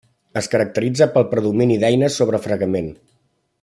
Es 0.39 0.47
caracteritza 0.53 1.07
pel 1.17 1.27
predomini 1.35 1.79
d'eines 1.85 2.19
sobre 2.23 2.43
fragment. 2.47 2.93